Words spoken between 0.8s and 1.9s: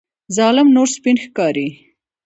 سپین ښکاري.